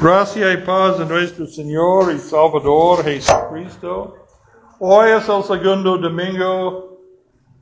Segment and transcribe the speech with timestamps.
[0.00, 4.14] Gracia y paz de nuestro Señor y Salvador Jesucristo.
[4.78, 6.98] Hoy es el segundo domingo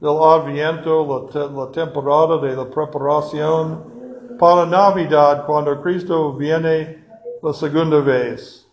[0.01, 7.07] del Adviento, la, te- la temporada de la preparación para Navidad, cuando Cristo viene
[7.43, 8.69] la segunda vez.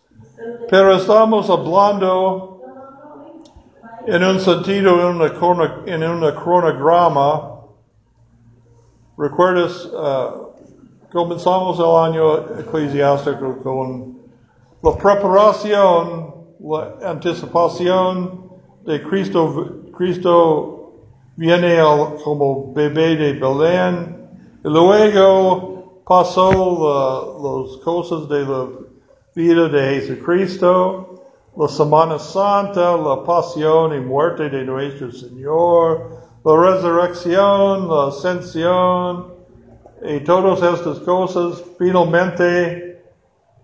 [0.68, 2.60] Pero estamos hablando
[4.06, 7.50] en un sentido, en una, en una cronograma.
[9.16, 9.90] ¿Recuerdas?
[9.96, 10.34] ah,
[11.14, 14.18] Comenzamos el año eclesiástico con
[14.82, 18.50] la preparación, la anticipación
[18.84, 19.76] de Cristo.
[19.96, 20.90] Cristo
[21.36, 21.78] viene
[22.24, 24.28] como bebé de Belén.
[24.64, 26.50] Y luego pasó
[27.44, 28.66] las cosas de la
[29.36, 31.22] vida de Jesucristo,
[31.56, 36.10] la Semana Santa, la pasión y muerte de nuestro Señor,
[36.44, 39.33] la resurrección, la ascensión,
[40.06, 43.02] y todas estas cosas finalmente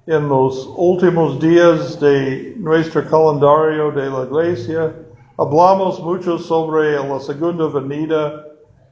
[0.06, 4.94] en los últimos días de nuestro calendario de la iglesia
[5.36, 8.42] hablamos mucho sobre la segunda venida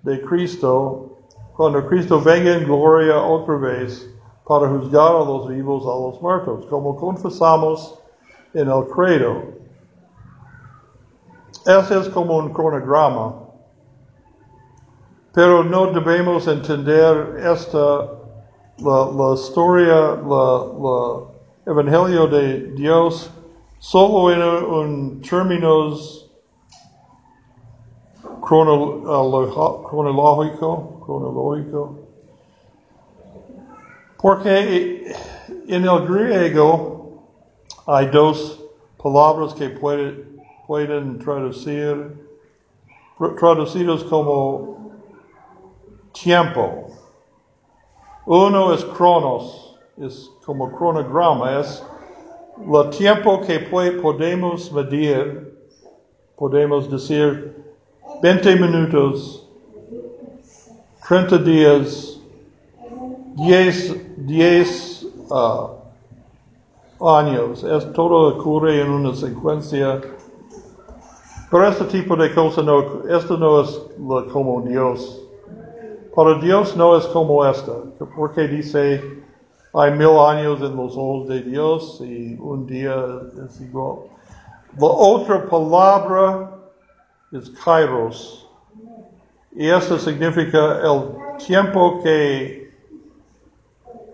[0.02, 1.16] de Cristo
[1.56, 4.14] cuando Cristo venga en gloria otra vez
[4.46, 7.98] para juzgar a los vivos a los muertos como confesamos
[8.52, 9.42] en el credo.
[11.64, 13.47] Ese es como un cronograma
[15.32, 18.08] pero no debemos entender esta,
[18.78, 21.22] la, la historia, la,
[21.66, 23.30] evangelio de Dios
[23.78, 26.30] solo en un términos
[28.42, 29.82] cronológico,
[31.04, 31.94] cronológico.
[34.20, 35.12] Porque
[35.68, 37.22] en el griego
[37.86, 38.64] hay dos
[39.02, 40.24] palabras que puede-
[40.66, 42.26] pueden traducir,
[43.38, 44.88] traducidos como
[46.22, 46.86] tiempo.
[48.27, 51.83] Uno es cronos, es como cronograma, es
[52.58, 55.56] el tiempo que podemos medir,
[56.36, 57.56] podemos decir
[58.22, 59.47] 20 minutos,
[61.09, 62.21] 30 días,
[63.37, 65.71] 10, 10 ah,
[67.00, 67.65] años.
[67.65, 70.00] Es, todo ocurre en una secuencia.
[71.50, 73.81] Pero este tipo de cosa no, esto no es
[74.32, 75.28] como Dios.
[76.18, 77.74] Para Dios no es como esta,
[78.16, 79.22] porque dice,
[79.72, 83.98] hay mil años en los ojos de Dios y un día es igual.
[84.80, 86.58] La otra palabra
[87.30, 88.48] es kairos.
[89.54, 92.68] Y esto significa el tiempo que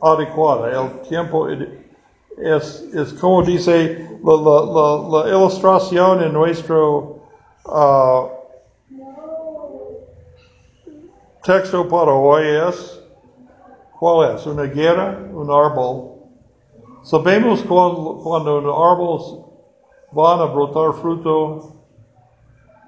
[0.02, 7.20] adecuado, el tiempo es, es como dice la ilustración en nuestro
[7.64, 8.28] ah,
[11.44, 13.02] texto para hoy es,
[13.98, 14.46] ¿cuál es?
[14.46, 16.12] Una guerra, un árbol.
[17.02, 19.20] Sabemos cuando, cuando un árbol
[20.12, 21.72] van a brotar fruto,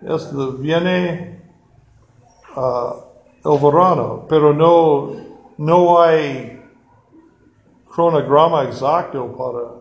[0.00, 1.42] es de- viene
[2.56, 2.96] ah,
[3.44, 5.10] el verano, pero no,
[5.58, 6.58] no hay
[7.94, 9.74] cronograma exacto para,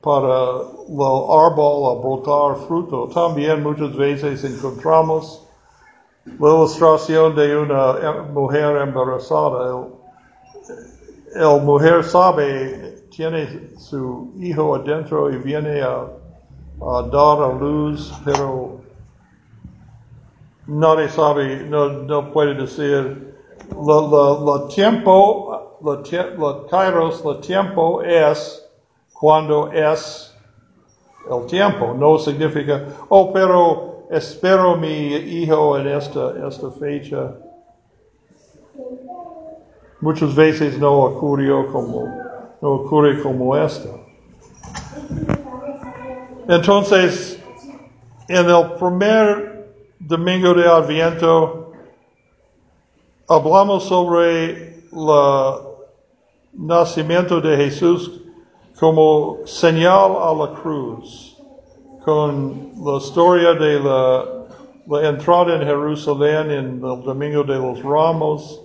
[0.00, 3.08] para el árbol a brotar fruto.
[3.08, 5.45] También muchas veces encontramos
[6.26, 9.86] la ilustración de una mujer embarazada.
[11.34, 16.06] El, mujer sabe, tiene su hijo adentro y viene a,
[16.80, 18.80] dar a luz, pero
[20.66, 23.34] nadie sabe, no, no puede decir.
[23.70, 28.64] La, la, la tiempo, la, la kairos, la tiempo es
[29.12, 30.34] cuando es
[31.30, 31.94] el tiempo.
[31.94, 37.34] No significa, oh, pero espero mi hijo en esta, esta fecha.
[40.00, 42.06] Muchas veces no ocurrió como,
[42.60, 43.88] no ocurre como esta.
[46.48, 47.42] Entonces,
[48.28, 51.72] en el primer domingo de Adviento,
[53.28, 55.66] hablamos sobre el
[56.52, 58.22] nacimiento de Jesús
[58.78, 61.25] como señal a la cruz,
[62.06, 68.62] con la historia de la, entrada en Jerusalén en el Domingo de los Ramos.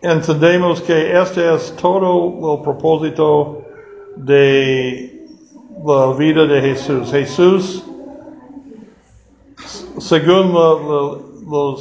[0.00, 3.64] Entendemos que este es todo el propósito
[4.14, 5.26] de
[5.84, 7.10] la vida de Jesús.
[7.10, 7.84] Jesús,
[9.98, 11.74] según la,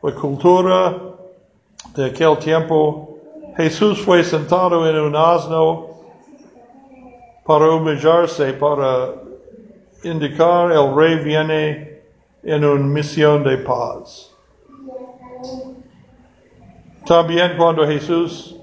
[0.00, 0.96] la cultura
[1.96, 3.16] de aquel tiempo,
[3.56, 5.89] Jesús fue sentado en un asno
[7.50, 9.12] para humillarse, para
[10.04, 12.00] indicar el rey viene
[12.44, 14.32] en una misión de paz.
[17.04, 18.56] También cuando Jesús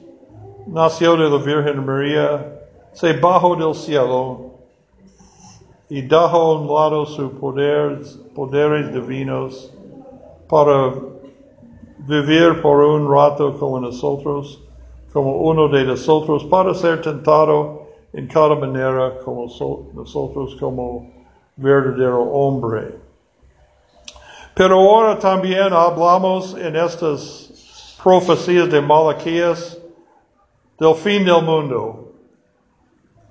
[0.68, 2.62] nació de la Virgen María,
[2.94, 4.52] se bajó del cielo
[5.90, 9.70] y dejó a un lado sus poderes, poderes divinos
[10.48, 10.94] para
[12.08, 14.62] vivir por un rato como nosotros,
[15.12, 17.77] como uno de nosotros, para ser tentado
[18.18, 19.44] en cada manera como
[19.94, 21.08] nosotros como
[21.56, 22.96] verdadero hombre.
[24.56, 29.78] Pero ahora también hablamos en estas profecías de Malaquías
[30.80, 32.12] del fin del mundo.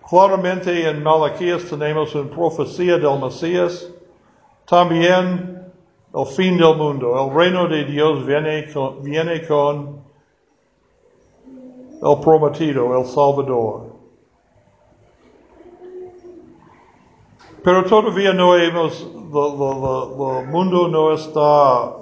[0.08, 3.90] Claramente en Malaquías tenemos una profecía del Mesías,
[4.68, 5.64] también
[6.14, 7.26] el fin del mundo.
[7.26, 10.00] El reino de Dios viene con, viene con
[12.04, 13.95] el prometido, el Salvador.
[17.66, 21.96] Pero todavía no hemos, el mundo no está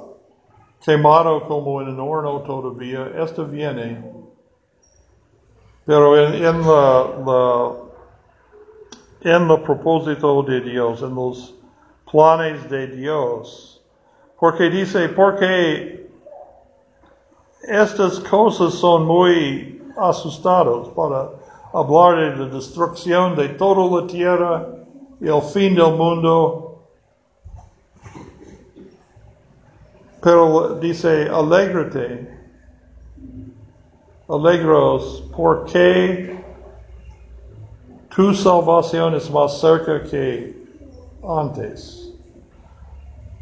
[0.85, 3.11] quemado como en un horno todavía.
[3.17, 4.13] Esto viene.
[5.87, 7.73] Pero en, la,
[9.23, 11.55] en el propósito de Dios, en los
[12.13, 13.83] planes de Dios.
[14.39, 16.11] Porque dice, porque
[17.63, 21.31] estas cosas son muy asustados para
[21.73, 24.84] hablar de la destrucción de toda la tierra
[25.27, 26.83] el fin del mundo.
[30.23, 32.29] Pero dice, alégrate,
[34.29, 36.43] alegros, porque
[38.15, 40.57] tu salvación es más cerca que
[41.29, 42.13] antes.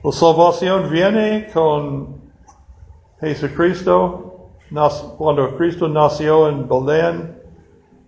[0.02, 2.20] La salvación viene con
[3.20, 4.48] Jesucristo,
[5.18, 7.38] cuando Cristo nació en Belén.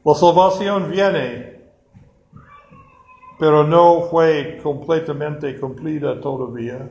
[0.05, 1.54] La salvación viene
[3.39, 6.89] pero no fue completamente cumplida todavía.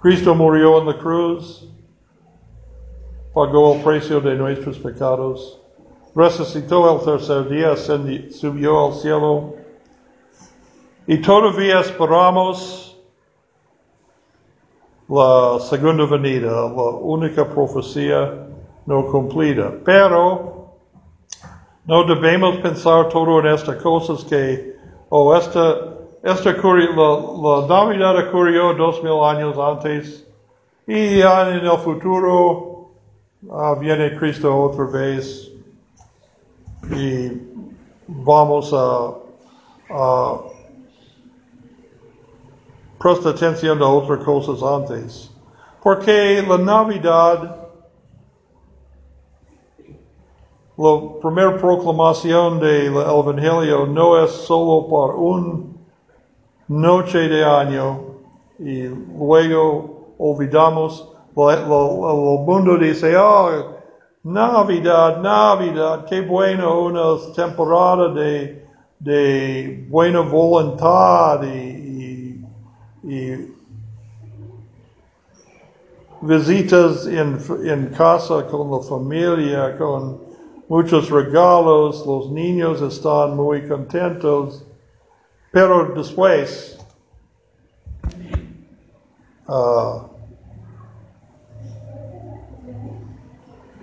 [0.00, 1.68] Cristo murió en la cruz,
[3.34, 5.60] pagó el precio de nuestros pecados,
[6.14, 7.76] resucitó el tercer día,
[8.30, 9.54] subió al cielo
[11.06, 12.98] y todavía esperamos
[15.08, 18.46] la segunda venida, la única profecía
[18.86, 19.72] no cumplida.
[19.84, 20.59] Pero
[21.86, 24.76] no debemos pensar todo en estas cosas que,
[25.08, 25.76] o esta,
[26.22, 27.08] esta la,
[27.42, 30.26] la Navidad ocurrió dos mil años antes
[30.86, 32.90] y ya en el futuro
[33.46, 35.50] uh, viene Cristo otra vez
[36.94, 37.30] y
[38.06, 39.14] vamos a,
[39.90, 40.40] a
[42.98, 45.30] prestar atención a otras cosas antes.
[45.82, 47.59] Porque la Navidad
[50.80, 55.76] la primera proclamación del Evangelio no es solo por un
[56.68, 58.00] noche de año
[58.58, 58.84] y
[59.18, 61.06] luego olvidamos,
[61.36, 63.76] el mundo dice, oh,
[64.24, 68.64] Navidad, Navidad, qué bueno una temporada de,
[69.00, 72.42] de buena voluntad y,
[73.04, 73.54] y,
[76.22, 80.29] visitas en, en casa con la familia, con
[80.70, 84.64] muchos regalos, los niños están muy contentos,
[85.50, 86.78] pero después
[89.48, 90.02] uh,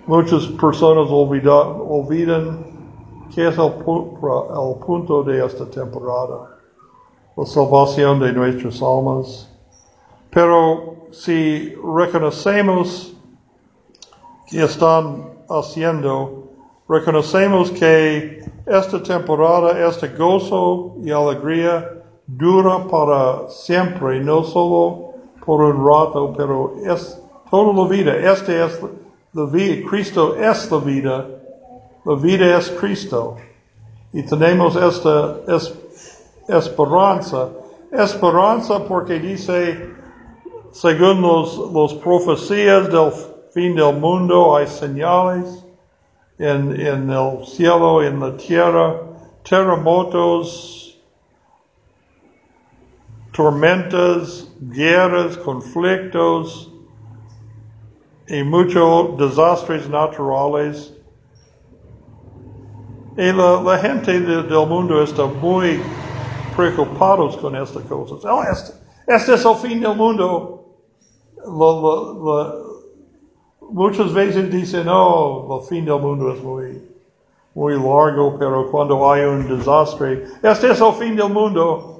[0.06, 2.64] muchas personas olvidan,
[3.34, 6.56] qué es el, el punto de esta temporada,
[7.36, 9.54] la salvación de nuestras almas.
[10.30, 13.14] Pero si reconocemos
[14.46, 16.47] que están haciendo
[16.88, 25.12] Reconocemos que esta temporada, este gozo y alegría dura para siempre, no solo
[25.44, 28.16] por un rato, pero es toda la vida.
[28.32, 28.80] Este es
[29.34, 31.26] la vida, Cristo es la vida,
[32.06, 33.36] la vida es Cristo.
[34.14, 35.40] Y tenemos esta
[36.48, 37.50] esperanza.
[37.92, 39.90] Esperanza porque dice,
[40.72, 43.12] según los, los profecías del
[43.52, 45.67] fin del mundo, hay señales
[46.38, 48.94] en, en el cielo, en la tierra,
[49.42, 50.98] terremotos,
[53.32, 56.72] tormentas, guerras, conflictos
[58.28, 60.94] y muchos desastres naturales.
[63.16, 65.80] Y la, la gente de, del mundo está muy
[66.56, 68.24] preocupados con estas cosas.
[68.24, 68.72] Oh, este,
[69.08, 70.66] este, es el fin del mundo.
[71.44, 72.67] Lo, lo,
[73.70, 76.82] muchas veces dicen, oh, el fin del mundo es muy,
[77.54, 81.94] muy largo, pero cuando hay un desastre, este es el fin del mundo.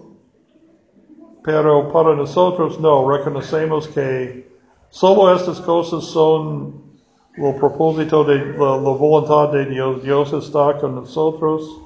[1.42, 4.50] Pero para nosotros no, reconocemos que
[4.90, 6.88] solo estas cosas son
[7.36, 10.02] lo propósito de la, voluntad de Dios.
[10.02, 11.80] Dios está con nosotros.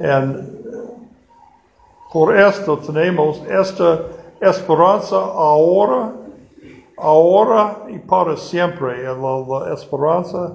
[0.00, 0.62] And
[2.12, 4.00] por esto tenemos esta
[4.40, 6.12] esperanza ahora,
[7.02, 9.02] ahora y para siempre.
[9.02, 10.52] La, la esperanza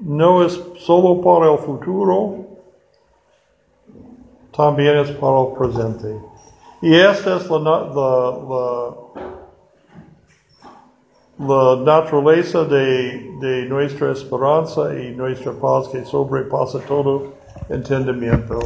[0.00, 2.46] no es solo para el futuro,
[4.56, 6.20] también es para el presente.
[6.82, 8.94] Y esta es la, la,
[11.38, 17.32] la, naturaleza de, de, nuestra esperanza y nuestra paz que sobrepasa todo
[17.68, 18.58] entendimiento.